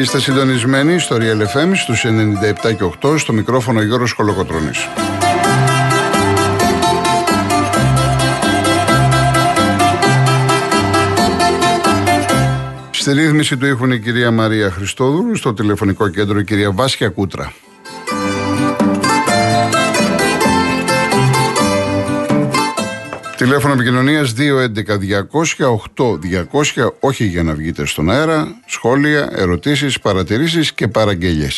Είστε 0.00 0.20
συντονισμένοι 0.20 0.98
στο 0.98 1.16
Real 1.16 1.56
FM 1.56 1.70
στους 1.74 2.04
97 2.04 2.74
και 2.76 2.84
8 3.02 3.18
στο 3.18 3.32
μικρόφωνο 3.32 3.82
Γιώργος 3.82 4.12
Κολοκοτρώνης. 4.12 4.88
Στη 12.90 13.12
ρύθμιση 13.12 13.56
του 13.56 13.66
ήχουν 13.66 13.90
η 13.90 14.00
κυρία 14.00 14.30
Μαρία 14.30 14.70
Χριστόδουλου, 14.70 15.36
στο 15.36 15.54
τηλεφωνικό 15.54 16.08
κέντρο 16.08 16.38
η 16.38 16.44
κυρία 16.44 16.70
Βάσια 16.70 17.08
Κούτρα. 17.08 17.52
Τηλέφωνο 23.40 23.72
επικοινωνίας 23.72 24.34
211-200-8200, 24.38 24.44
όχι 27.00 27.24
για 27.24 27.42
να 27.42 27.54
βγείτε 27.54 27.86
στον 27.86 28.10
αέρα. 28.10 28.60
Σχόλια, 28.66 29.28
ερωτήσεις, 29.32 30.00
παρατηρήσεις 30.00 30.72
και 30.72 30.88
παραγγελίε. 30.88 31.48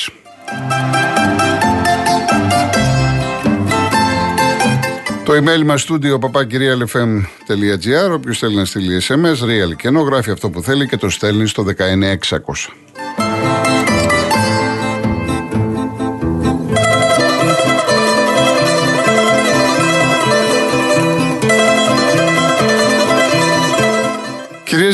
Το 5.24 5.32
email 5.32 5.62
μας 5.64 5.86
studio 5.88 6.18
papakirialfm.gr 6.18 8.12
Όποιος 8.12 8.38
θέλει 8.38 8.56
να 8.56 8.64
στείλει 8.64 9.02
SMS, 9.08 9.44
real 9.44 9.76
και 9.76 9.88
ενώ 9.88 10.00
γράφει 10.00 10.30
αυτό 10.30 10.50
που 10.50 10.62
θέλει 10.62 10.88
και 10.88 10.96
το 10.96 11.10
στέλνει 11.10 11.46
στο 11.46 11.62
19600. 11.62 11.72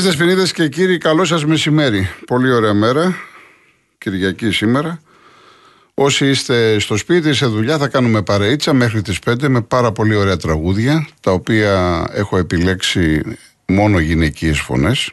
Κυρίες 0.08 0.26
Δεσποινίδες 0.26 0.52
και 0.52 0.68
κύριοι, 0.68 0.98
καλό 0.98 1.24
σας 1.24 1.44
μεσημέρι. 1.44 2.08
Πολύ 2.26 2.52
ωραία 2.52 2.74
μέρα, 2.74 3.16
Κυριακή 3.98 4.50
σήμερα. 4.50 5.00
Όσοι 5.94 6.28
είστε 6.28 6.78
στο 6.78 6.96
σπίτι, 6.96 7.34
σε 7.34 7.46
δουλειά, 7.46 7.78
θα 7.78 7.88
κάνουμε 7.88 8.22
παρεΐτσα 8.22 8.72
μέχρι 8.72 9.02
τις 9.02 9.18
5 9.18 9.48
με 9.48 9.60
πάρα 9.60 9.92
πολύ 9.92 10.14
ωραία 10.14 10.36
τραγούδια, 10.36 11.08
τα 11.20 11.30
οποία 11.32 12.04
έχω 12.12 12.38
επιλέξει 12.38 13.22
μόνο 13.66 13.98
γυναικείες 13.98 14.60
φωνές. 14.60 15.10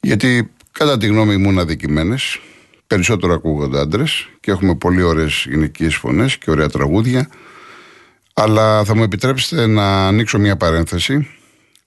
Γιατί 0.00 0.50
κατά 0.72 0.98
τη 0.98 1.06
γνώμη 1.06 1.36
μου 1.36 1.50
είναι 1.50 1.60
αδικημένες. 1.60 2.40
Περισσότερο 2.86 3.34
ακούγονται 3.34 3.80
άντρες 3.80 4.28
και 4.40 4.50
έχουμε 4.50 4.74
πολύ 4.74 5.02
ωραίες 5.02 5.46
γυναικείες 5.48 5.94
φωνές 5.94 6.36
και 6.36 6.50
ωραία 6.50 6.68
τραγούδια. 6.68 7.28
Αλλά 8.34 8.84
θα 8.84 8.96
μου 8.96 9.02
επιτρέψετε 9.02 9.66
να 9.66 10.06
ανοίξω 10.06 10.38
μια 10.38 10.56
παρένθεση 10.56 11.28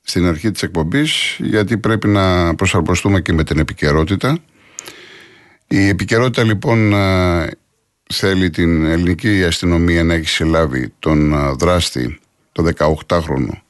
στην 0.10 0.26
αρχή 0.26 0.52
της 0.52 0.64
εκπομπής 0.64 1.38
γιατί 1.40 1.78
πρέπει 1.78 2.08
να 2.08 2.56
προσαρμοστούμε 2.56 3.22
και 3.22 3.34
με 3.34 3.44
την 3.44 3.60
επικαιρότητα. 3.60 4.38
Η 5.68 5.88
επικαιρότητα 5.88 6.44
λοιπόν 6.44 6.94
θέλει 8.14 8.50
την 8.50 8.86
ελληνική 8.86 9.44
αστυνομία 9.44 10.04
να 10.04 10.14
έχει 10.14 10.28
συλλάβει 10.28 10.94
τον 11.00 11.34
δράστη, 11.58 12.20
το 12.52 12.70
18χρονο, 12.78 13.62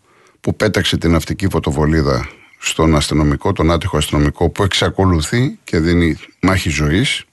που 0.41 0.55
πέταξε 0.55 0.97
την 0.97 1.11
ναυτική 1.11 1.47
φωτοβολίδα 1.49 2.29
στον 2.59 2.95
αστυνομικό, 2.95 3.53
τον 3.53 3.71
άτυχο 3.71 3.97
αστυνομικό 3.97 4.49
που 4.49 4.63
εξακολουθεί 4.63 5.59
και 5.63 5.79
δίνει 5.79 6.17
μάχη 6.41 6.69
ζωής. 6.69 7.23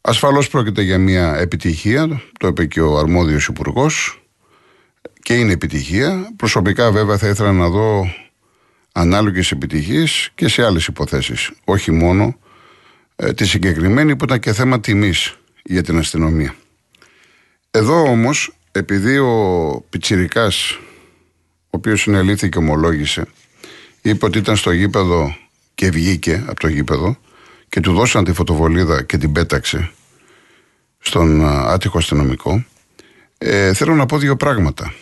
Ασφαλώς 0.00 0.48
πρόκειται 0.48 0.82
για 0.82 0.98
μια 0.98 1.36
επιτυχία, 1.36 2.22
το 2.38 2.46
είπε 2.46 2.64
και 2.66 2.80
ο 2.80 2.98
αρμόδιος 2.98 3.46
υπουργός, 3.46 4.21
και 5.22 5.34
είναι 5.34 5.52
επιτυχία. 5.52 6.32
Προσωπικά 6.36 6.92
βέβαια 6.92 7.18
θα 7.18 7.28
ήθελα 7.28 7.52
να 7.52 7.68
δω 7.68 8.14
ανάλογες 8.92 9.50
επιτυχίες 9.50 10.30
και 10.34 10.48
σε 10.48 10.64
άλλες 10.64 10.86
υποθέσεις. 10.86 11.50
Όχι 11.64 11.90
μόνο 11.90 12.38
ε, 13.16 13.32
τη 13.32 13.46
συγκεκριμένη 13.46 14.16
που 14.16 14.24
ήταν 14.24 14.40
και 14.40 14.52
θέμα 14.52 14.80
τιμής 14.80 15.36
για 15.62 15.82
την 15.82 15.98
αστυνομία. 15.98 16.54
Εδώ 17.70 18.02
όμως 18.02 18.56
επειδή 18.72 19.18
ο 19.18 19.84
Πιτσιρικάς 19.90 20.78
ο 21.64 21.76
οποίος 21.76 22.00
συνελήφθη 22.00 22.48
και 22.48 22.58
ομολόγησε 22.58 23.26
είπε 24.02 24.24
ότι 24.24 24.38
ήταν 24.38 24.56
στο 24.56 24.70
γήπεδο 24.70 25.36
και 25.74 25.90
βγήκε 25.90 26.44
από 26.46 26.60
το 26.60 26.68
γήπεδο 26.68 27.16
και 27.68 27.80
του 27.80 27.92
δώσαν 27.92 28.24
τη 28.24 28.32
φωτοβολίδα 28.32 29.02
και 29.02 29.16
την 29.16 29.32
πέταξε 29.32 29.90
στον 30.98 31.40
ε, 31.40 31.44
άτυχο 31.46 31.98
αστυνομικό 31.98 32.64
ε, 33.44 33.74
θέλω 33.74 33.94
να 33.94 34.06
πω 34.06 34.18
δύο 34.18 34.36
πράγματα. 34.36 34.94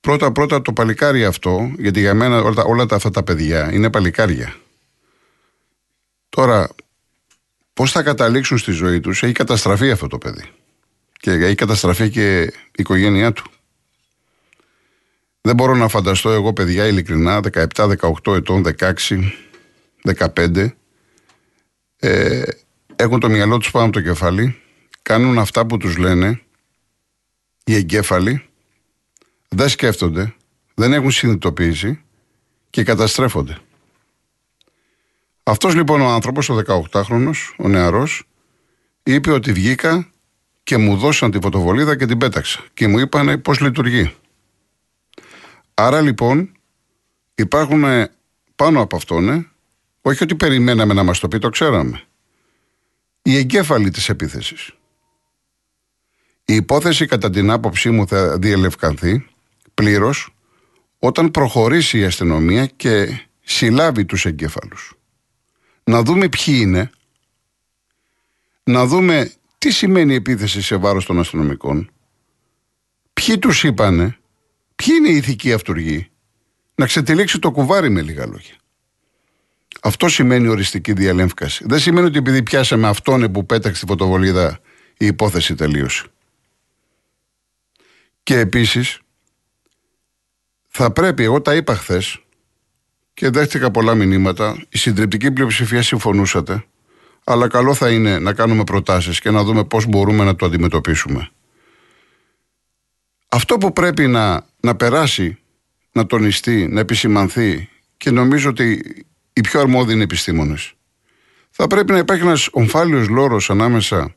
Πρώτα 0.00 0.32
πρώτα 0.32 0.62
το 0.62 0.72
παλικάρι 0.72 1.24
αυτό, 1.24 1.72
γιατί 1.78 2.00
για 2.00 2.14
μένα 2.14 2.42
όλα, 2.42 2.62
όλα 2.64 2.86
τα, 2.86 2.96
αυτά 2.96 3.10
τα 3.10 3.22
παιδιά 3.22 3.72
είναι 3.72 3.90
παλικάρια. 3.90 4.54
Τώρα, 6.28 6.68
πώς 7.72 7.92
θα 7.92 8.02
καταλήξουν 8.02 8.58
στη 8.58 8.72
ζωή 8.72 9.00
τους, 9.00 9.22
έχει 9.22 9.32
καταστραφεί 9.32 9.90
αυτό 9.90 10.06
το 10.06 10.18
παιδί. 10.18 10.44
Και 11.12 11.30
έχει 11.30 11.54
καταστραφεί 11.54 12.10
και 12.10 12.42
η 12.42 12.52
οικογένειά 12.76 13.32
του. 13.32 13.44
Δεν 15.40 15.54
μπορώ 15.54 15.74
να 15.74 15.88
φανταστώ 15.88 16.30
εγώ 16.30 16.52
παιδιά 16.52 16.86
ειλικρινά 16.86 17.40
17, 17.52 17.90
18 18.24 18.34
ετών, 18.34 18.64
16, 18.78 18.92
15 20.34 20.66
ε, 21.96 22.42
έχουν 22.96 23.20
το 23.20 23.28
μυαλό 23.28 23.58
τους 23.58 23.70
πάνω 23.70 23.84
από 23.84 23.94
το 23.94 24.00
κεφάλι 24.00 24.60
κάνουν 25.02 25.38
αυτά 25.38 25.66
που 25.66 25.76
τους 25.76 25.96
λένε 25.96 26.40
οι 27.64 27.74
εγκέφαλοι 27.74 28.48
δεν 29.48 29.68
σκέφτονται, 29.68 30.34
δεν 30.74 30.92
έχουν 30.92 31.10
συνειδητοποίηση 31.10 32.00
και 32.70 32.84
καταστρέφονται. 32.84 33.58
Αυτός 35.42 35.74
λοιπόν 35.74 36.00
ο 36.00 36.08
άνθρωπος, 36.08 36.48
ο 36.48 36.62
18χρονος, 36.66 37.54
ο 37.58 37.68
νεαρός, 37.68 38.24
είπε 39.02 39.30
ότι 39.30 39.52
βγήκα 39.52 40.12
και 40.62 40.76
μου 40.76 40.96
δώσαν 40.96 41.30
τη 41.30 41.38
φωτοβολίδα 41.42 41.96
και 41.96 42.06
την 42.06 42.18
πέταξα 42.18 42.64
και 42.74 42.88
μου 42.88 42.98
είπανε 42.98 43.38
πώς 43.38 43.60
λειτουργεί. 43.60 44.14
Άρα 45.74 46.00
λοιπόν 46.00 46.52
υπάρχουν 47.34 47.84
πάνω 48.56 48.80
από 48.80 48.96
αυτόν, 48.96 49.28
ε, 49.28 49.50
όχι 50.02 50.22
ότι 50.22 50.34
περιμέναμε 50.34 50.94
να 50.94 51.02
μας 51.02 51.18
το 51.18 51.28
πει, 51.28 51.38
το 51.38 51.48
ξέραμε. 51.48 52.02
Οι 53.22 53.36
εγκέφαλοι 53.36 53.90
της 53.90 54.08
επίθεσης. 54.08 54.70
Η 56.50 56.54
υπόθεση 56.54 57.06
κατά 57.06 57.30
την 57.30 57.50
άποψή 57.50 57.90
μου 57.90 58.06
θα 58.06 58.38
διελευκανθεί 58.38 59.26
πλήρως 59.74 60.34
όταν 60.98 61.30
προχωρήσει 61.30 61.98
η 61.98 62.04
αστυνομία 62.04 62.66
και 62.66 63.20
συλλάβει 63.40 64.04
τους 64.04 64.24
εγκέφαλους. 64.24 64.94
Να 65.84 66.02
δούμε 66.02 66.28
ποιοι 66.28 66.58
είναι, 66.60 66.90
να 68.62 68.86
δούμε 68.86 69.32
τι 69.58 69.70
σημαίνει 69.70 70.14
επίθεση 70.14 70.62
σε 70.62 70.76
βάρος 70.76 71.04
των 71.04 71.18
αστυνομικών, 71.18 71.90
ποιοι 73.12 73.38
τους 73.38 73.64
είπανε, 73.64 74.18
ποιοι 74.76 74.94
είναι 74.98 75.08
οι 75.08 75.16
ηθικοί 75.16 75.52
αυτούργοι, 75.52 76.10
να 76.74 76.86
ξετυλίξει 76.86 77.38
το 77.38 77.50
κουβάρι 77.50 77.90
με 77.90 78.02
λίγα 78.02 78.26
λόγια. 78.26 78.54
Αυτό 79.82 80.08
σημαίνει 80.08 80.48
οριστική 80.48 80.92
διαλέμφκαση. 80.92 81.64
Δεν 81.66 81.78
σημαίνει 81.78 82.06
ότι 82.06 82.18
επειδή 82.18 82.42
πιάσαμε 82.42 82.88
αυτόν 82.88 83.32
που 83.32 83.46
πέταξε 83.46 83.80
τη 83.80 83.86
φωτοβολίδα 83.86 84.60
η 84.98 85.06
υπόθεση 85.06 85.54
τελείωσε. 85.54 86.04
Και 88.30 88.38
επίσης 88.38 89.00
θα 90.68 90.92
πρέπει, 90.92 91.22
εγώ 91.22 91.40
τα 91.42 91.54
είπα 91.54 91.74
χθες 91.74 92.18
και 93.14 93.30
δέχτηκα 93.30 93.70
πολλά 93.70 93.94
μηνύματα, 93.94 94.66
η 94.68 94.78
συντριπτική 94.78 95.30
πλειοψηφία 95.30 95.82
συμφωνούσατε, 95.82 96.64
αλλά 97.24 97.48
καλό 97.48 97.74
θα 97.74 97.90
είναι 97.90 98.18
να 98.18 98.32
κάνουμε 98.32 98.64
προτάσεις 98.64 99.20
και 99.20 99.30
να 99.30 99.42
δούμε 99.42 99.64
πώς 99.64 99.86
μπορούμε 99.86 100.24
να 100.24 100.36
το 100.36 100.46
αντιμετωπίσουμε. 100.46 101.30
Αυτό 103.28 103.58
που 103.58 103.72
πρέπει 103.72 104.06
να, 104.06 104.46
να 104.60 104.76
περάσει, 104.76 105.38
να 105.92 106.06
τονιστεί, 106.06 106.66
να 106.66 106.80
επισημανθεί 106.80 107.68
και 107.96 108.10
νομίζω 108.10 108.48
ότι 108.48 108.82
οι 109.32 109.40
πιο 109.40 109.60
αρμόδιοι 109.60 109.94
είναι 109.94 110.02
επιστήμονες. 110.02 110.72
Θα 111.50 111.66
πρέπει 111.66 111.92
να 111.92 111.98
υπάρχει 111.98 112.22
ένας 112.22 112.48
ομφάλιος 112.52 113.08
λόρος 113.08 113.50
ανάμεσα 113.50 114.14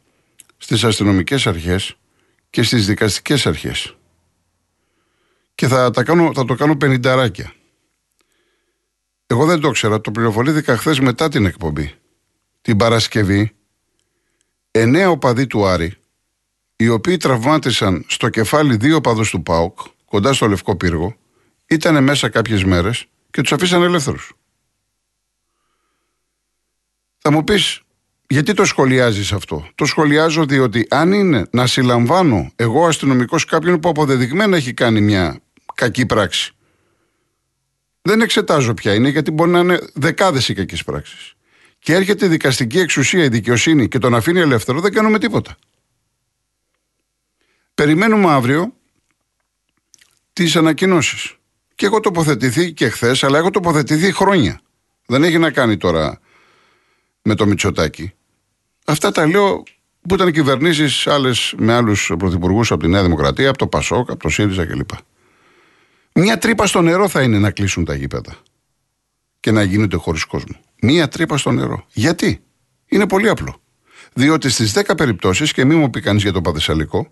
στις 0.57 0.83
αστυνομικές 0.83 1.47
αρχές 1.47 1.97
και 2.49 2.63
στις 2.63 2.85
δικαστικές 2.85 3.45
αρχές 3.47 3.95
και 5.55 5.67
θα, 5.67 5.91
τα 5.91 6.03
κάνω, 6.03 6.31
θα 6.33 6.45
το 6.45 6.55
κάνω 6.55 6.77
πενινταράκια. 6.77 7.53
Εγώ 9.27 9.45
δεν 9.45 9.59
το 9.59 9.67
ήξερα, 9.67 10.01
το 10.01 10.11
πληροφορήθηκα 10.11 10.77
χθες 10.77 10.99
μετά 10.99 11.29
την 11.29 11.45
εκπομπή. 11.45 11.95
Την 12.61 12.77
Παρασκευή, 12.77 13.55
εννέα 14.71 15.09
οπαδοί 15.09 15.47
του 15.47 15.65
Άρη, 15.65 15.97
οι 16.75 16.87
οποίοι 16.87 17.17
τραυμάτισαν 17.17 18.05
στο 18.07 18.29
κεφάλι 18.29 18.75
δύο 18.75 18.95
οπαδούς 18.95 19.29
του 19.29 19.43
ΠΑΟΚ, 19.43 19.79
κοντά 20.05 20.33
στο 20.33 20.47
Λευκό 20.47 20.75
Πύργο, 20.75 21.15
ήταν 21.65 22.03
μέσα 22.03 22.29
κάποιες 22.29 22.63
μέρες 22.63 23.05
και 23.31 23.41
τους 23.41 23.51
αφήσαν 23.51 23.81
ελεύθερους. 23.81 24.33
Θα 27.17 27.31
μου 27.31 27.43
πεις, 27.43 27.82
γιατί 28.33 28.53
το 28.53 28.65
σχολιάζεις 28.65 29.31
αυτό; 29.31 29.67
Το 29.75 29.85
σχολιάζω 29.85 30.45
διότι 30.45 30.87
αν 30.89 31.11
είναι 31.11 31.45
να 31.51 31.67
συλλαμβάνω 31.67 32.51
εγώ 32.55 32.87
αστυνομικός 32.87 33.45
κάποιον 33.45 33.79
που 33.79 33.89
αποδεδειγμένα 33.89 34.57
έχει 34.57 34.73
κάνει 34.73 35.01
μια 35.01 35.39
κακή 35.73 36.05
πράξη. 36.05 36.53
Δεν 38.01 38.21
εξετάζω 38.21 38.73
ποια 38.73 38.93
είναι 38.93 39.09
γιατί 39.09 39.31
μπορεί 39.31 39.51
να 39.51 39.59
είναι 39.59 39.79
δεκάδες 39.93 40.49
οι 40.49 40.53
κακές 40.53 40.83
πράξεις. 40.83 41.33
και 41.79 41.93
έρχεται 41.93 42.25
η 42.25 42.27
δικαστική 42.27 42.79
εξουσία, 42.79 43.23
η 43.23 43.27
δικαιοσύνη 43.27 43.87
και 43.87 43.97
τον 43.97 44.15
αφήνει 44.15 44.39
ελεύθερο, 44.39 44.79
δεν 44.79 44.93
κάνουμε 44.93 45.19
τίποτα. 45.19 45.57
Περιμένουμε 47.73 48.29
αύριο 48.29 48.73
τις 50.33 50.55
ανακοινώσεις. 50.55 51.35
Και 51.75 51.85
έχω 51.85 51.99
τοποθετηθεί 51.99 52.73
και 52.73 52.89
χθες, 52.89 53.23
αλλά 53.23 53.37
έχω 53.37 53.49
τοποθετηθεί 53.49 54.13
χρόνια. 54.13 54.61
Δεν 55.05 55.23
έχει 55.23 55.37
να 55.37 55.51
κάνει 55.51 55.77
τώρα 55.77 56.19
με 57.21 57.35
το 57.35 57.45
Μητσοτάκι. 57.45 58.13
Αυτά 58.85 59.11
τα 59.11 59.27
λέω 59.27 59.63
που 60.07 60.13
ήταν 60.13 60.31
κυβερνήσεις 60.31 61.07
με 61.57 61.73
άλλους 61.73 62.11
πρωθυπουργούς 62.17 62.71
από 62.71 62.81
τη 62.81 62.87
Νέα 62.87 63.03
Δημοκρατία, 63.03 63.49
από 63.49 63.57
το 63.57 63.67
Πασόκ, 63.67 64.11
από 64.11 64.19
το 64.19 64.29
ΣΥΡΙΖΑ 64.29 64.65
κλπ. 64.65 64.89
Μια 66.13 66.37
τρύπα 66.37 66.67
στο 66.67 66.81
νερό 66.81 67.07
θα 67.07 67.21
είναι 67.21 67.39
να 67.39 67.51
κλείσουν 67.51 67.85
τα 67.85 67.95
γήπεδα 67.95 68.35
και 69.39 69.51
να 69.51 69.63
γίνονται 69.63 69.95
χωρίς 69.95 70.25
κόσμο. 70.25 70.59
Μία 70.81 71.07
τρύπα 71.07 71.37
στο 71.37 71.51
νερό. 71.51 71.85
Γιατί; 71.93 72.43
Είναι 72.87 73.07
πολύ 73.07 73.29
απλό. 73.29 73.61
Διότι 74.13 74.49
στις 74.49 74.73
10 74.73 74.95
περιπτώσεις, 74.97 75.53
και 75.53 75.65
μην 75.65 75.77
μου 75.77 75.89
πει 75.89 76.01
κανείς 76.01 76.21
για 76.21 76.31
το 76.31 76.41
Παδεσσαλικό, 76.41 77.11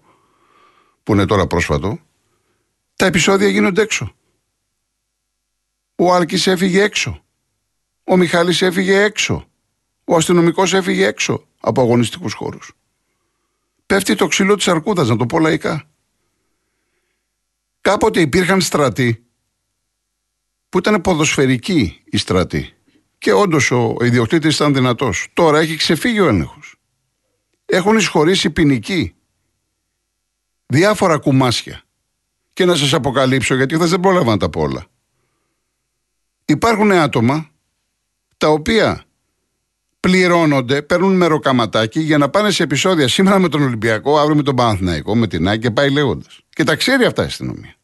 που 1.04 1.14
είναι 1.14 1.26
τώρα 1.26 1.48
πρόσφατο, 1.48 2.00
τα 2.96 3.06
επεισόδια 3.06 3.48
γίνονται 3.48 3.82
έξω. 3.82 4.16
Ο 5.96 6.14
Άλκης 6.14 6.48
έφυγε 6.48 6.82
έξω. 6.82 7.24
Ο 8.04 8.18
Μιχάλης 8.18 8.62
έφυγε 8.62 9.04
έξω. 9.04 9.48
Ο 10.04 10.16
αστυνομικός 10.16 10.74
έφυγε 10.74 11.06
έξω 11.06 11.46
από 11.62 11.82
αγωνιστικούς 11.82 12.34
χώρους. 12.34 12.74
Πέφτει 13.86 14.16
το 14.16 14.28
ξύλο 14.28 14.56
της 14.56 14.68
αρκούδας, 14.68 15.10
να 15.10 15.16
το 15.16 15.26
πω 15.26 15.40
λαϊκά. 15.40 15.90
Κάποτε 17.82 18.22
υπήρχαν 18.22 18.62
στρατοί 18.62 19.26
που 20.70 20.78
ήταν 20.78 21.02
ποδοσφαιρικοί 21.02 22.02
οι 22.06 22.18
στρατοί. 22.18 22.74
Και 23.18 23.34
όντως 23.34 23.72
ο 23.72 23.96
ιδιοκτήτης 24.02 24.56
ήταν 24.56 24.74
δυνατός. 24.74 25.28
Τώρα 25.34 25.60
έχει 25.60 25.76
ξεφύγει 25.76 26.20
ο 26.20 26.28
έλεγχος. 26.28 26.76
Έχουν 27.66 27.98
εισχωρήσει 27.98 28.50
ποινικοί. 28.50 29.16
Διάφορα 30.66 31.18
κουμάσια. 31.18 31.84
Και 32.54 32.66
να 32.66 32.76
σας 32.76 32.94
αποκαλύψω, 32.94 33.56
γιατί 33.56 33.76
χθε 33.76 33.86
δεν 33.86 34.00
πρόλαβα 34.00 34.32
να 34.32 34.38
τα 34.38 34.50
πω 34.50 34.62
όλα. 34.62 34.86
Υπάρχουν 36.46 36.92
άτομα 36.92 37.50
τα 38.38 38.48
οποία 38.48 39.04
πληρώνονται, 40.02 40.82
παίρνουν 40.82 41.16
μεροκαματάκι 41.16 42.00
για 42.00 42.18
να 42.18 42.30
πάνε 42.30 42.52
σε 42.52 42.64
επεισόδια 42.64 43.08
σήμερα 43.08 43.40
με 43.40 43.50
τον 43.50 43.62
Ολυμπιακό, 43.62 44.20
αύριο 44.20 44.36
με 44.36 44.44
τον 44.44 44.56
Παναθηναϊκό, 44.56 45.16
με 45.16 45.28
την 45.28 45.48
ΑΕΚ 45.48 45.62
και 45.62 45.72
πάει 45.72 45.90
λέγοντας. 45.92 46.40
Και 46.50 46.64
τα 46.64 46.76
ξέρει 46.76 47.06
αυτά 47.06 47.24
η 47.24 47.26
αστυνομία. 47.26 47.76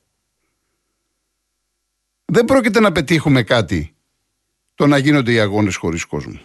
Δεν 2.25 2.45
πρόκειται 2.45 2.79
να 2.79 2.91
πετύχουμε 2.91 3.43
κάτι 3.43 3.95
το 4.75 4.87
να 4.87 4.97
γίνονται 4.97 5.31
οι 5.31 5.39
αγώνες 5.39 5.75
χωρίς 5.75 6.05
κόσμο. 6.05 6.39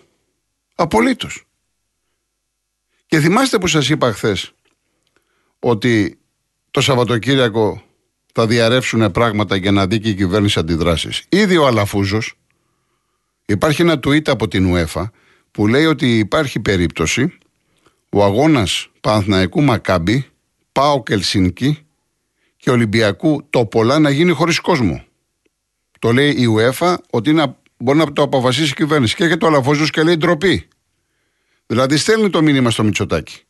Απολύτως. 0.74 1.44
Και 3.06 3.20
θυμάστε 3.20 3.58
που 3.58 3.66
σας 3.66 3.88
είπα 3.88 4.12
χθες 4.12 4.52
ότι 5.58 6.18
το 6.70 6.80
Σαββατοκύριακο 6.80 7.82
θα 8.32 8.46
διαρρεύσουν 8.46 9.10
πράγματα 9.10 9.56
για 9.56 9.72
να 9.72 9.86
δει 9.86 10.00
και 10.00 10.08
η 10.08 10.14
κυβέρνηση 10.14 10.58
αντιδράσεις. 10.58 11.24
Ήδη 11.28 11.56
ο 11.56 11.66
Αλαφούζος, 11.66 12.38
υπάρχει 13.46 13.82
ένα 13.82 13.94
tweet 13.94 14.28
από 14.28 14.48
την 14.48 14.74
UEFA 14.74 15.04
που 15.52 15.66
λέει 15.66 15.84
ότι 15.84 16.18
υπάρχει 16.18 16.60
περίπτωση 16.60 17.38
ο 18.08 18.24
αγώνας 18.24 18.90
Παναθναϊκού 19.00 19.62
Μακάμπη, 19.62 20.26
Πάο 20.72 21.02
Κελσίνκι 21.02 21.86
και 22.56 22.70
Ολυμπιακού 22.70 23.46
Τοπολά 23.50 23.98
να 23.98 24.10
γίνει 24.10 24.32
χωρίς 24.32 24.60
κόσμο. 24.60 25.04
Το 25.98 26.12
λέει 26.12 26.30
η 26.30 26.46
UEFA 26.56 26.94
ότι 27.10 27.30
είναι, 27.30 27.56
μπορεί 27.76 27.98
να 27.98 28.12
το 28.12 28.22
αποφασίσει 28.22 28.70
η 28.70 28.74
κυβέρνηση. 28.74 29.14
Και 29.14 29.24
έρχεται 29.24 29.44
ο 29.44 29.48
Αλαφούζος 29.48 29.90
και 29.90 30.02
λέει 30.02 30.16
ντροπή. 30.16 30.68
Δηλαδή 31.66 31.96
στέλνει 31.96 32.30
το 32.30 32.42
μήνυμα 32.42 32.70
στο 32.70 32.84
Μητσοτάκι. 32.84 33.42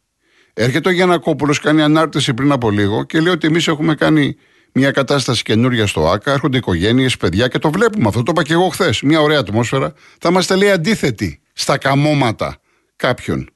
Έρχεται 0.54 0.88
ο 0.88 0.92
Γιανακόπουλος, 0.92 1.60
κάνει 1.60 1.82
ανάρτηση 1.82 2.34
πριν 2.34 2.52
από 2.52 2.70
λίγο 2.70 3.04
και 3.04 3.20
λέει 3.20 3.32
ότι 3.32 3.46
εμείς 3.46 3.68
έχουμε 3.68 3.94
κάνει 3.94 4.36
μια 4.72 4.90
κατάσταση 4.90 5.42
καινούρια 5.42 5.86
στο 5.86 6.08
ΑΚΑ, 6.08 6.32
έρχονται 6.32 6.56
οικογένειες, 6.56 7.16
παιδιά 7.16 7.48
και 7.48 7.58
το 7.58 7.70
βλέπουμε. 7.70 8.08
Αυτό 8.08 8.22
το 8.22 8.30
είπα 8.34 8.42
και 8.42 8.52
εγώ 8.52 8.68
χθες. 8.68 9.02
Μια 9.02 9.20
ωραία 9.20 9.38
ατμόσφαιρα. 9.38 9.94
Θα 10.18 10.28
είμαστε 10.28 10.56
λέει 10.56 10.70
αντίθετοι 10.70 11.41
στα 11.62 11.78
καμώματα 11.78 12.60
κάποιων. 12.96 13.50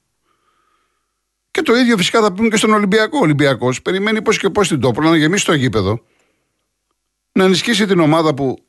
Και 1.50 1.62
το 1.62 1.75
ίδιο 1.75 1.97
φυσικά 1.97 2.20
θα 2.20 2.32
πούμε 2.32 2.49
και 2.49 2.56
στον 2.56 2.73
Ολυμπιακό. 2.73 3.19
Ο 3.19 3.20
Ολυμπιακός 3.20 3.82
περιμένει 3.82 4.23
πώς 4.23 4.38
και 4.38 4.50
πώς 4.50 4.69
την 4.69 4.81
τόπο 4.81 5.03
να 5.03 5.17
γεμίσει 5.17 5.44
το 5.44 5.55
γήπεδο, 5.55 6.05
να 7.32 7.44
ενισχύσει 7.44 7.87
την 7.87 8.00
ομάδα 8.00 8.35
που 8.35 8.64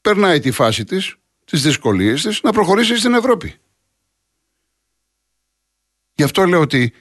περνάει 0.00 0.40
τη 0.40 0.50
φάση 0.50 0.84
της, 0.84 1.16
τις 1.44 1.62
δυσκολίες 1.62 2.22
της, 2.22 2.42
να 2.42 2.52
προχωρήσει 2.52 2.96
στην 2.96 3.14
Ευρώπη. 3.14 3.54
Γι' 6.14 6.22
αυτό 6.22 6.44
λέω 6.44 6.60
ότι 6.60 6.92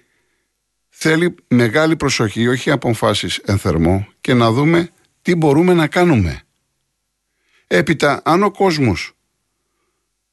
θέλει 0.90 1.36
μεγάλη 1.48 1.96
προσοχή, 1.96 2.48
όχι 2.48 2.72
αποφάσεις 2.72 3.38
εν 3.38 3.58
θερμό 3.58 4.08
και 4.22 4.34
να 4.34 4.52
δούμε 4.52 4.90
τι 5.22 5.36
μπορούμε 5.36 5.74
να 5.74 5.88
κάνουμε. 5.88 6.42
Έπειτα, 7.68 8.22
αν 8.26 8.44
ο 8.44 8.52
κόσμος 8.52 9.16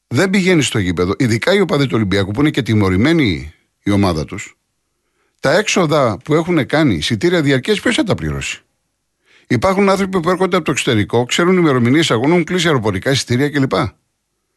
δεν 0.08 0.30
πηγαίνει 0.30 0.62
στο 0.62 0.78
γήπεδο, 0.78 1.14
ειδικά 1.18 1.54
οι 1.54 1.60
οπαδοί 1.60 1.84
του 1.86 1.94
Ολυμπιακού 1.94 2.30
που 2.30 2.40
είναι 2.40 2.50
και 2.50 2.62
τιμωρημένοι 2.62 3.52
η 3.82 3.90
ομάδα 3.90 4.24
τους, 4.24 4.56
τα 5.40 5.56
έξοδα 5.56 6.18
που 6.24 6.34
έχουν 6.34 6.66
κάνει 6.66 6.94
εισιτήρια 6.94 7.42
διαρκές, 7.42 7.80
ποιος 7.80 7.94
θα 7.94 8.02
τα 8.02 8.14
πληρώσει; 8.14 8.62
Υπάρχουν 9.50 9.88
άνθρωποι 9.88 10.20
που 10.20 10.30
έρχονται 10.30 10.56
από 10.56 10.64
το 10.64 10.70
εξωτερικό, 10.70 11.24
ξέρουν 11.24 11.56
ημερομηνίες 11.56 12.10
αγώνων, 12.10 12.32
έχουν 12.32 12.44
κλείσει 12.44 12.66
αεροπορικά 12.66 13.10
εισιτήρια 13.10 13.50
κλπ. 13.50 13.72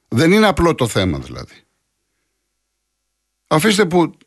Δεν 0.08 0.32
είναι 0.32 0.48
απλό 0.48 0.76
το 0.76 0.88
θέμα 0.88 1.20
δηλαδή. 1.20 1.54
Αφήστε 3.48 3.86
που 3.86 4.18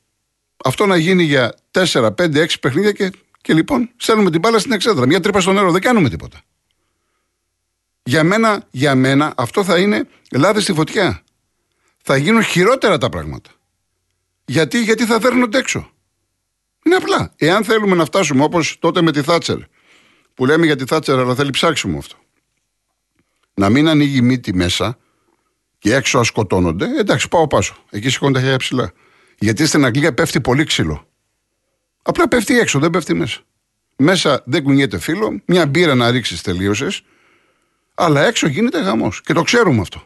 αυτό 0.65 0.87
να 0.87 0.97
γίνει 0.97 1.23
για 1.23 1.55
4, 1.71 1.83
5, 1.93 2.13
6 2.17 2.47
παιχνίδια 2.61 2.93
και, 2.93 3.13
και 3.41 3.55
λοιπόν 3.55 3.91
στέλνουμε 3.97 4.31
την 4.31 4.41
μπάλα 4.41 4.59
στην 4.59 4.73
εξέδρα. 4.73 5.07
Μια 5.07 5.21
τρύπα 5.21 5.41
στο 5.41 5.53
νερό, 5.53 5.73
δεν 5.73 5.81
κάνουμε 5.81 6.09
τίποτα. 6.09 6.43
Για 8.07 8.25
μένα, 8.25 8.67
για 8.71 8.95
μένα 8.95 9.33
αυτό 9.37 9.65
θα 9.65 9.79
είναι 9.79 10.09
λάδι 10.33 10.61
στη 10.61 10.73
φωτιά. 10.73 11.23
Θα 12.03 12.17
γίνουν 12.17 12.43
χειρότερα 12.43 12.99
τα 12.99 13.09
πράγματα. 13.09 13.51
Γιατί, 14.45 14.83
γιατί 14.83 15.05
θα 15.05 15.21
φέρνονται 15.21 15.59
έξω. 15.59 15.91
Είναι 16.85 16.95
απλά. 16.95 17.33
Εάν 17.37 17.65
θέλουμε 17.65 17.95
να 17.95 18.05
φτάσουμε 18.05 18.45
όπως 18.45 18.77
τότε 18.79 19.03
με 19.03 19.13
τη 19.13 19.23
Θάτσερ, 19.23 19.59
που 20.35 20.47
λέμε 20.47 20.67
για 20.67 20.77
τη 20.77 20.85
Θάτσερ, 20.85 21.19
αλλά 21.19 21.35
θέλει 21.35 21.51
ψάξιμο 21.51 21.99
αυτό. 21.99 22.17
Να 23.55 23.69
μην 23.69 23.89
ανοίγει 23.89 24.21
μύτη 24.21 24.55
μέσα 24.55 24.99
και 25.79 25.95
έξω 25.95 26.19
ασκοτώνονται, 26.19 26.85
εντάξει, 26.99 27.29
πάω 27.29 27.47
πάσο. 27.47 27.77
Εκεί 27.91 28.09
σηκώνει 28.11 28.33
τα 28.33 28.41
χέρια 28.41 28.57
ψηλά. 28.57 28.93
Γιατί 29.39 29.67
στην 29.67 29.85
Αγγλία 29.85 30.15
πέφτει 30.15 30.41
πολύ 30.41 30.65
ξύλο. 30.65 31.09
Απλά 32.03 32.29
πέφτει 32.29 32.59
έξω, 32.59 32.79
δεν 32.79 32.91
πέφτει 32.91 33.15
μέσα. 33.15 33.41
Μέσα 33.97 34.43
δεν 34.47 34.63
κουνιέται 34.63 34.99
φίλο, 34.99 35.41
μια 35.45 35.67
μπύρα 35.67 35.95
να 35.95 36.11
ρίξεις 36.11 36.43
τελείωσες. 36.43 37.03
Αλλά 37.95 38.27
έξω 38.27 38.47
γίνεται 38.47 38.81
γαμός. 38.81 39.21
Και 39.23 39.33
το 39.33 39.43
ξέρουμε 39.43 39.81
αυτό. 39.81 40.03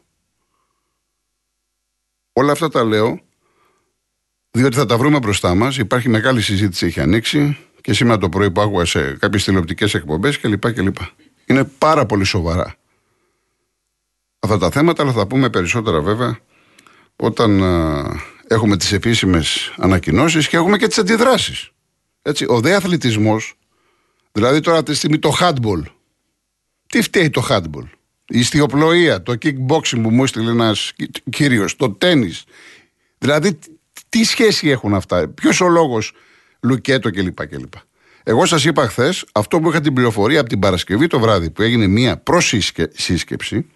Όλα 2.33 2.53
αυτά 2.53 2.69
τα 2.69 2.85
λέω 2.85 3.21
διότι 4.51 4.77
θα 4.77 4.87
τα 4.87 4.99
βρούμε 4.99 5.19
μπροστά 5.19 5.55
μας. 5.55 5.79
Υπάρχει 5.79 6.09
μεγάλη 6.09 6.41
συζήτηση, 6.41 6.87
έχει 6.87 7.01
ανοίξει 7.01 7.59
και 7.81 7.93
σήμερα 7.93 8.19
το 8.19 8.29
πρωί 8.29 8.51
που 8.51 8.61
άκουγα 8.61 8.85
σε 8.85 9.13
κάποιες 9.13 9.45
τηλεοπτικές 9.45 9.95
εκπομπές 9.95 10.39
κλπ. 10.39 10.73
κλπ. 10.73 10.97
Είναι 11.47 11.65
πάρα 11.65 12.07
πολύ 12.07 12.25
σοβαρά 12.25 12.77
αυτά 14.39 14.59
τα 14.59 14.71
θέματα, 14.71 15.03
αλλά 15.03 15.13
θα 15.13 15.27
πούμε 15.27 15.51
περισσότερα 15.51 16.01
βέβαια 16.01 16.39
όταν 17.17 17.61
έχουμε 18.47 18.77
τις 18.77 18.93
επίσημες 18.93 19.75
ανακοινώσεις 19.77 20.49
και 20.49 20.57
έχουμε 20.57 20.77
και 20.77 20.87
τις 20.87 20.99
αντιδράσεις. 20.99 21.71
Έτσι, 22.23 22.45
ο 22.49 22.61
δε 22.61 22.75
αθλητισμός, 22.75 23.55
δηλαδή 24.33 24.61
τώρα 24.61 24.83
τη 24.83 24.95
στιγμή 24.95 25.19
το 25.19 25.37
handball, 25.41 25.83
τι 26.89 27.03
φταίει 27.03 27.31
το 27.31 27.47
handball, 27.51 27.87
η 28.27 28.39
ιστιοπλοεία, 28.39 29.23
το 29.23 29.33
kickboxing 29.43 30.03
που 30.03 30.11
μου 30.11 30.23
έστειλε 30.23 30.51
ένας 30.51 30.93
κύριος, 31.31 31.77
το 31.77 31.91
τέννη. 31.91 32.33
Δηλαδή, 33.19 33.59
τι 34.09 34.25
σχέση 34.25 34.69
έχουν 34.69 34.95
αυτά, 34.95 35.29
ποιος 35.29 35.61
ο 35.61 35.69
λόγος, 35.69 36.13
Λουκέτο 36.61 37.11
κλπ. 37.11 37.47
κλπ. 37.47 37.73
Εγώ 38.23 38.47
σας 38.47 38.65
είπα 38.65 38.89
χθες 38.89 39.25
αυτό 39.33 39.61
που 39.61 39.69
είχα 39.69 39.81
την 39.81 39.93
πληροφορία 39.93 40.41
από 40.41 40.49
την 40.49 40.59
Παρασκευή 40.59 41.07
το 41.07 41.19
βράδυ 41.21 41.51
που 41.51 41.63
έγινε 41.63 41.87
μία 41.87 42.17
προσύσκεψη 42.17 43.67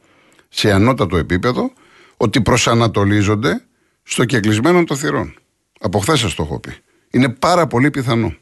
σε 0.49 0.73
ανώτατο 0.73 1.16
επίπεδο 1.16 1.73
ότι 2.16 2.40
προσανατολίζονται 2.40 3.64
στο 4.02 4.25
κεκλεισμένο 4.25 4.85
των 4.85 4.97
θυρών. 4.97 5.35
Από 5.81 5.99
χθες 5.99 6.19
σας 6.19 6.35
το 6.35 6.42
έχω 6.42 6.61
πει. 6.61 6.76
Είναι 7.11 7.28
πάρα 7.28 7.66
πολύ 7.66 7.90
πιθανό. 7.90 8.37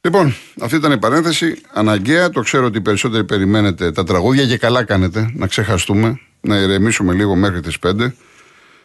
Λοιπόν, 0.00 0.34
αυτή 0.60 0.76
ήταν 0.76 0.92
η 0.92 0.98
παρένθεση. 0.98 1.60
Αναγκαία, 1.72 2.30
το 2.30 2.40
ξέρω 2.40 2.66
ότι 2.66 2.78
οι 2.78 2.80
περισσότεροι 2.80 3.24
περιμένετε 3.24 3.92
τα 3.92 4.04
τραγούδια 4.04 4.46
και 4.46 4.58
καλά 4.58 4.84
κάνετε 4.84 5.30
να 5.34 5.46
ξεχαστούμε, 5.46 6.20
να 6.40 6.56
ηρεμήσουμε 6.56 7.14
λίγο 7.14 7.34
μέχρι 7.34 7.60
τις 7.60 7.78
5. 7.86 8.12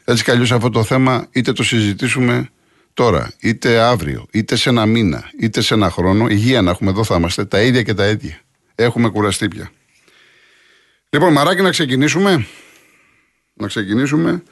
Έτσι 0.05 0.23
κι 0.23 0.31
αλλιώς 0.31 0.51
αυτό 0.51 0.69
το 0.69 0.83
θέμα 0.83 1.27
είτε 1.31 1.51
το 1.51 1.63
συζητήσουμε 1.63 2.49
τώρα, 2.93 3.33
είτε 3.39 3.79
αύριο, 3.79 4.25
είτε 4.31 4.55
σε 4.55 4.69
ένα 4.69 4.85
μήνα, 4.85 5.29
είτε 5.39 5.61
σε 5.61 5.73
ένα 5.73 5.89
χρόνο. 5.89 6.27
Υγεία 6.27 6.61
να 6.61 6.71
έχουμε 6.71 6.89
εδώ 6.89 7.03
θα 7.03 7.15
είμαστε, 7.15 7.45
τα 7.45 7.61
ίδια 7.61 7.83
και 7.83 7.93
τα 7.93 8.07
ίδια. 8.07 8.39
Έχουμε 8.75 9.09
κουραστεί 9.09 9.47
πια. 9.47 9.71
Λοιπόν, 11.09 11.31
μαράκι 11.31 11.61
να 11.61 11.69
ξεκινήσουμε. 11.69 12.45
Να 13.53 13.67
ξεκινήσουμε. 13.67 14.43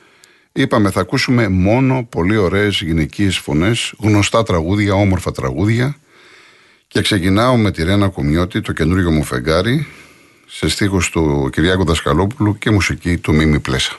Είπαμε 0.51 0.91
θα 0.91 0.99
ακούσουμε 0.99 1.47
μόνο 1.47 2.07
πολύ 2.09 2.37
ωραίες 2.37 2.81
γυναικείες 2.81 3.37
φωνές, 3.37 3.93
γνωστά 3.97 4.43
τραγούδια, 4.43 4.93
όμορφα 4.93 5.31
τραγούδια 5.31 5.95
και 6.91 7.01
ξεκινάω 7.01 7.57
με 7.57 7.71
τη 7.71 7.83
Ρένα 7.83 8.07
Κομιώτη, 8.07 8.61
το 8.61 8.71
καινούριο 8.71 9.11
μου 9.11 9.23
φεγγάρι, 9.23 9.87
σε 10.47 10.69
στίχους 10.69 11.09
του 11.09 11.49
Κυριάκου 11.51 11.85
Δασκαλόπουλου 11.85 12.57
και 12.57 12.71
μουσική 12.71 13.17
του 13.17 13.33
Μίμη 13.33 13.59
Πλέσα. 13.59 13.97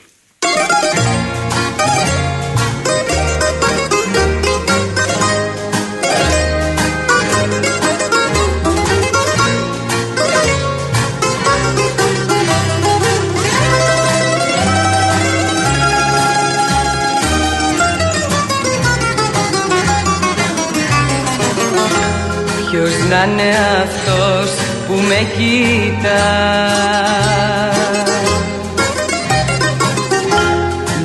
Να 23.26 23.32
είναι 23.32 23.56
αυτός 23.82 24.50
που 24.86 24.94
με 25.08 25.26
κοίτα. 25.36 26.22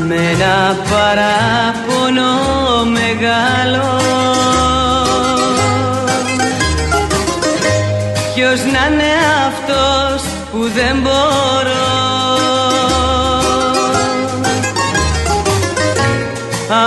Με 0.07 0.15
ένα 0.15 0.77
παράπονο 0.89 2.31
μεγάλο. 2.85 4.01
Ποιος 8.35 8.59
να 8.59 8.93
είναι 8.93 9.13
αυτός 9.47 10.21
που 10.51 10.71
δεν 10.75 10.97
μπορώ. 11.01 11.85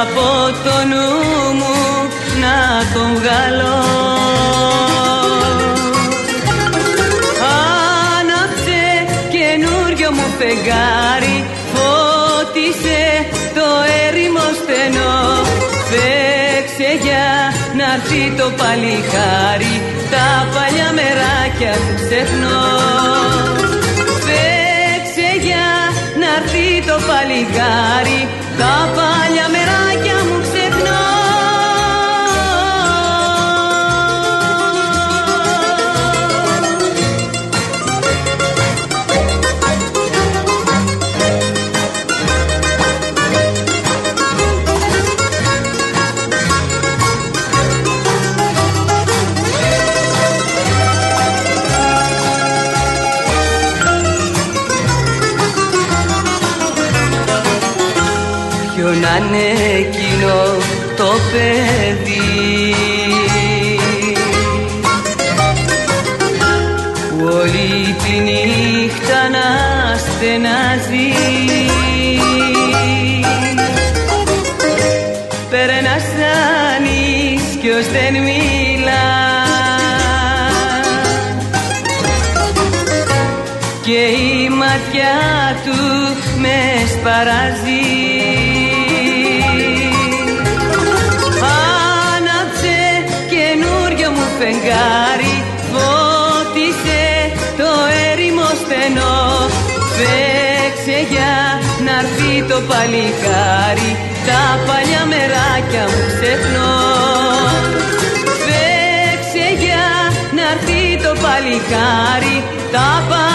Από 0.00 0.52
το 0.64 0.84
νου 0.88 1.54
μου 1.54 2.08
να 2.40 2.84
τον 2.94 3.14
βγάλω 3.14 3.79
έρθει 17.94 18.22
το 18.38 18.46
παλιχάρι 18.60 19.74
τα 20.12 20.28
παλιά 20.54 20.88
μεράκια 20.98 21.72
του 21.84 21.94
ξεχνώ. 22.02 22.62
Φέξε 24.26 25.28
για 25.46 25.66
να 26.20 26.28
έρθει 26.38 26.66
το 26.88 26.96
παλιχάρι 27.08 28.20
και 83.90 83.96
η 83.96 84.48
ματιά 84.48 85.18
του 85.64 85.78
με 86.40 86.58
σπαράζει. 86.92 87.88
Φεγγάρι 94.42 95.36
φώτισε 95.70 97.04
το 97.58 97.70
έρημο 98.10 98.48
στενό. 98.62 99.48
Φέξε 99.96 100.98
για 101.12 101.34
να 101.84 101.92
έρθει 102.00 102.42
το 102.48 102.58
παλικάρι 102.68 103.92
τα 104.26 104.42
παλιά 104.66 105.02
μεράκια 105.10 105.84
μου 105.90 106.02
ξεχνώ. 106.10 106.74
Φέξε 108.44 109.46
για 109.64 109.86
να 110.36 110.42
έρθει 110.52 111.02
το 111.04 111.12
παλικάρι 111.22 112.36
τα 112.72 112.88
παλιά 113.08 113.29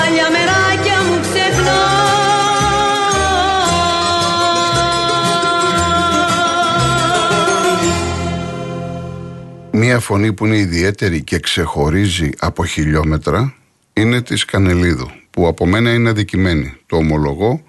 Μία 9.77 9.99
φωνή 9.99 10.33
που 10.33 10.45
είναι 10.45 10.57
ιδιαίτερη 10.57 11.23
και 11.23 11.39
ξεχωρίζει 11.39 12.29
από 12.39 12.65
χιλιόμετρα 12.65 13.53
είναι 13.93 14.21
της 14.21 14.45
Κανελίδου, 14.45 15.11
που 15.31 15.47
από 15.47 15.65
μένα 15.65 15.93
είναι 15.93 16.09
αδικημένη. 16.09 16.77
Το 16.85 16.95
ομολογώ, 16.95 17.63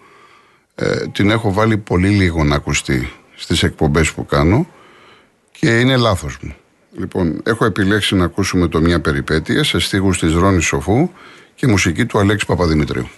ε, 0.75 1.07
την 1.13 1.31
έχω 1.31 1.53
βάλει 1.53 1.77
πολύ 1.77 2.09
λίγο 2.09 2.45
να 2.45 2.55
ακουστεί 2.55 3.13
στις 3.37 3.63
εκπομπές 3.63 4.13
που 4.13 4.27
κάνω 4.27 4.69
και 5.51 5.81
είναι 5.81 5.97
λάθος 5.97 6.39
μου. 6.43 6.55
Λοιπόν, 6.99 7.41
έχω 7.45 7.65
επιλέξει 7.65 8.15
να 8.15 8.25
ακούσουμε 8.25 8.69
το 8.69 8.81
«Μια 8.81 9.01
περιπέτεια» 9.01 9.65
σε 9.65 9.79
στίχους 9.79 10.19
της 10.19 10.35
Ρόνης 10.35 10.65
Σοφού 10.65 11.11
και 11.55 11.67
μουσική 11.67 12.07
του 12.07 12.19
Αλέξη 12.19 12.47
Παπαδημητρίου. 12.47 13.09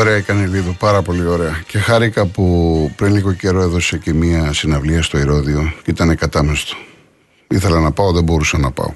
Ωραία 0.00 0.14
έκανε 0.16 0.42
η 0.42 0.46
Λίδου, 0.46 0.74
πάρα 0.78 1.02
πολύ 1.02 1.26
ωραία. 1.26 1.62
Και 1.66 1.78
χάρηκα 1.78 2.26
που 2.26 2.44
πριν 2.96 3.14
λίγο 3.14 3.32
καιρό 3.32 3.60
έδωσε 3.60 3.98
και 3.98 4.12
μία 4.12 4.52
συναυλία 4.52 5.02
στο 5.02 5.18
Ηρώδιο 5.18 5.72
και 5.82 5.90
ήταν 5.90 6.16
κατάμεστο. 6.16 6.76
Ήθελα 7.48 7.80
να 7.80 7.92
πάω, 7.92 8.12
δεν 8.12 8.22
μπορούσα 8.24 8.58
να 8.58 8.70
πάω. 8.70 8.92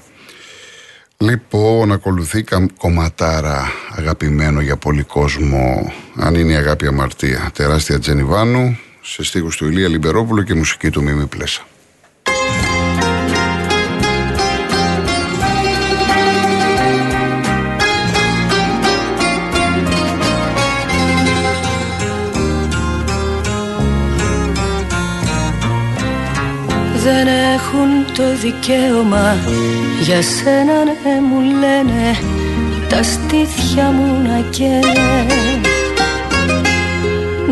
Λοιπόν, 1.17 1.91
ακολουθεί 1.91 2.43
κα- 2.43 2.67
κομματάρα 2.77 3.71
αγαπημένο 3.89 4.61
για 4.61 4.77
πολύ 4.77 5.03
κόσμο, 5.03 5.93
αν 6.15 6.35
είναι 6.35 6.51
η 6.51 6.55
αγάπη 6.55 6.87
αμαρτία. 6.87 7.49
Τεράστια 7.53 7.99
Τζενιβάνου, 7.99 8.77
σε 9.01 9.23
στίχους 9.23 9.57
του 9.57 9.67
Ηλία 9.67 9.87
Λιμπερόπουλου 9.87 10.43
και 10.43 10.53
μουσική 10.53 10.89
του 10.89 11.03
Μίμη 11.03 11.25
Πλέσα. 11.25 11.61
Δεν 27.05 27.27
έχουν 27.27 28.05
το 28.17 28.23
δικαίωμα. 28.41 29.37
Για 30.01 30.21
σένα 30.21 30.83
ναι 30.83 31.21
μου 31.21 31.39
λένε 31.41 32.17
τα 32.89 33.03
στήθια 33.03 33.83
μου 33.83 34.21
να 34.27 34.49
καίνε. 34.49 35.25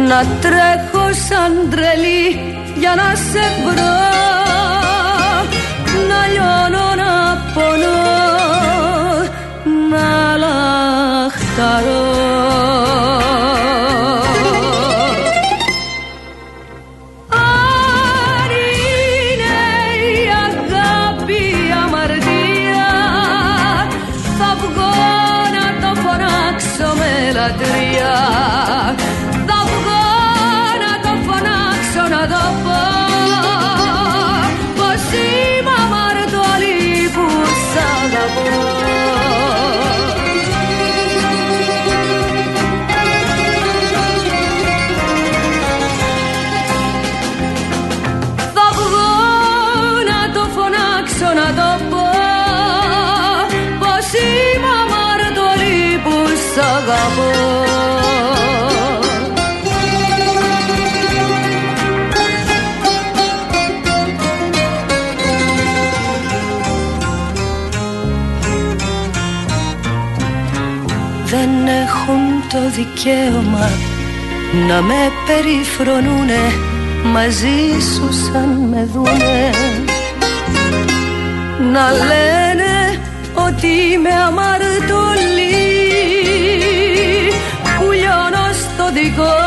Να 0.07 0.25
τρέχω 0.41 1.13
σαν 1.27 1.69
τρελή 1.69 2.55
για 2.79 2.95
να 2.95 3.15
σε 3.15 3.45
βρω. 3.65 3.95
Να 6.09 6.27
λιώνω 6.33 6.95
να 6.95 7.13
πονώ 7.53 8.03
να 9.89 10.37
λαχταρώ 10.37 12.32
δικαίωμα 72.75 73.69
να 74.67 74.81
με 74.81 75.11
περιφρονούνε 75.27 76.41
μαζί 77.03 77.81
σου 77.93 78.13
σαν 78.13 78.67
με 78.69 78.89
δούνε. 78.93 79.49
Να 81.71 81.91
λένε 81.91 82.99
ότι 83.33 83.67
είμαι 83.67 84.09
αμαρτωλή 84.27 85.53
που 87.77 87.91
λιώνω 87.91 88.45
στο 88.53 88.91
δικό 88.93 89.42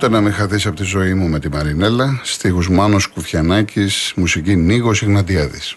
Ποτέ 0.00 0.12
να 0.12 0.20
με 0.20 0.30
χαθείς 0.30 0.66
από 0.66 0.76
τη 0.76 0.82
ζωή 0.82 1.14
μου 1.14 1.28
με 1.28 1.38
τη 1.38 1.48
Μαρινέλα, 1.48 2.20
στίχους 2.22 2.70
Μάνος 2.70 3.06
Κουφιανάκης, 3.06 4.12
μουσική 4.16 4.56
Νίγος 4.56 5.02
Ιγνατιάδης. 5.02 5.76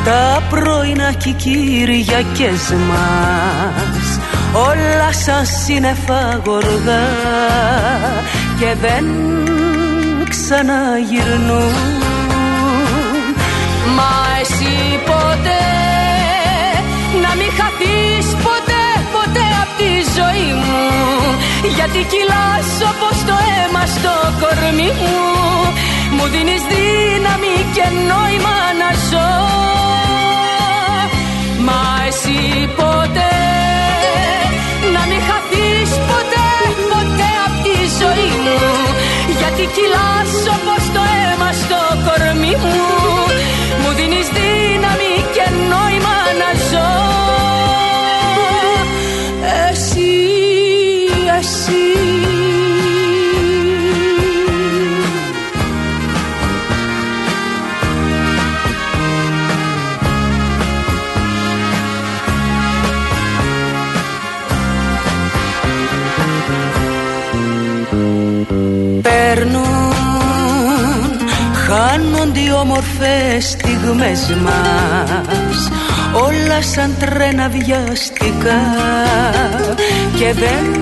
τα 0.06 0.44
πρωινά 0.50 1.12
και 1.12 1.30
οι 1.30 1.34
Κυριακές 1.34 2.74
μας. 2.90 4.20
Όλα 4.54 5.14
σαν 5.26 5.46
σύννεφα 5.46 6.42
γοργά 6.46 7.08
Και 8.60 8.76
δεν 8.82 9.06
ξαναγυρνούν 10.30 11.99
Μα 13.98 14.14
εσύ 14.42 14.76
ποτέ 15.10 15.66
να 17.24 17.32
μην 17.40 17.52
χαθείς 17.60 18.28
ποτέ 18.46 18.86
ποτέ 19.16 19.46
από 19.64 19.74
τη 19.80 19.92
ζωή 20.18 20.50
μου. 20.64 20.84
Γιατί 21.76 22.00
κυλάς 22.12 22.70
όπως 22.92 23.18
το 23.28 23.36
αίμα 23.52 23.84
στο 23.96 24.14
κορμί 24.42 24.92
μου. 25.00 25.18
Μου 26.16 26.26
δίνεις 26.34 26.64
δύναμη 26.72 27.56
και 27.76 27.86
νόημα 28.10 28.58
να 28.82 28.90
ζω. 29.10 29.32
Μα 31.68 31.82
εσύ 32.08 32.40
ποτέ 32.80 33.36
να 34.94 35.02
μην 35.10 35.22
χαθείς 35.28 35.92
ποτέ 36.10 36.48
ποτέ 36.92 37.30
από 37.46 37.58
τη 37.66 37.76
ζωή 38.00 38.32
μου. 38.44 38.60
Γιατί 39.40 39.64
κυλάς 39.76 40.34
όπως 40.56 40.84
το 40.96 41.02
αίμα 41.16 41.50
στο 41.62 41.80
κορμί 42.06 42.54
μου 42.62 42.76
Μου 42.76 42.99
στιγμές 73.40 74.36
μας. 74.44 75.70
Όλα 76.14 76.62
σαν 76.62 76.96
τρένα 77.00 77.50
βιαστικά 77.50 78.62
και 80.18 80.34
δεν 80.34 80.82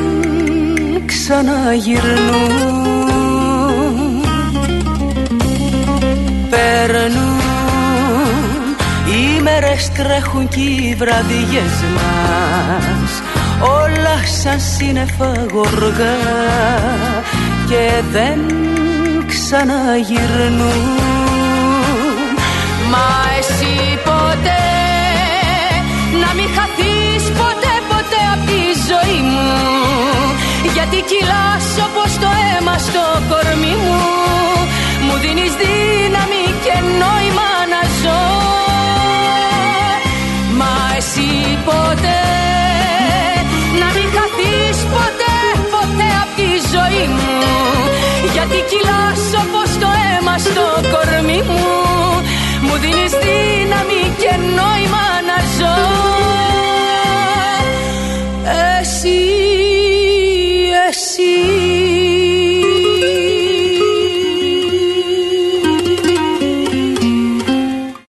ξαναγυρνούν. 1.05 2.65
Περνούν, 6.49 7.39
οι 9.05 9.41
μέρες 9.41 9.91
τρέχουν 9.91 10.47
κι 10.47 10.61
οι 10.61 10.95
βραδιές 10.95 11.83
μας. 11.95 13.21
Όλα 13.61 14.17
σαν 14.41 14.59
σύννεφα 14.59 15.45
γοργά 15.53 16.17
και 17.67 18.01
δεν 18.11 18.39
ξαναγυρνούν. 19.27 20.67
Μα 20.67 21.03
εσύ 21.03 21.06
ποτέ. 24.09 24.65
Να 26.21 26.29
μην 26.37 26.49
χαθείς 26.55 27.23
ποτέ 27.39 27.73
ποτέ 27.91 28.21
από 28.33 28.43
τη 28.49 28.61
ζωή 28.87 29.19
μου. 29.31 29.49
Γιατί 30.75 30.99
κυλάς 31.09 31.67
όπως 31.87 32.11
το 32.21 32.29
αίμα 32.45 32.75
στο 32.87 33.03
κορμί 33.29 33.75
μου. 33.83 34.01
Μου 35.05 35.15
δίνεις 35.23 35.53
δύναμη 35.61 36.45
και 36.65 36.75
νόημα 37.01 37.49
να 37.73 37.81
ζω. 38.01 38.23
Μα 40.59 40.73
εσύ 40.97 41.31
ποτέ. 41.69 42.23
Να 43.81 43.87
μην 43.95 44.07
χαθείς 44.15 44.77
ποτέ 44.93 45.35
ποτέ 45.73 46.09
από 46.23 46.33
τη 46.39 46.49
ζωή 46.73 47.05
μου. 47.15 47.35
Γιατί 48.33 48.59
κυλάς 48.69 49.23
όπως 49.43 49.69
το 49.81 49.89
αίμα 50.05 50.35
στο 50.47 50.65
κορμί 50.93 51.41
μου. 51.49 51.65
Μου 52.65 52.75
δίνεις 52.83 53.13
δύναμη 53.87 54.15
και 54.17 54.35
νόημα 54.35 55.05
να 55.27 55.37
ζω. 55.57 55.75
Εσύ, 58.79 59.19
εσύ 60.87 61.96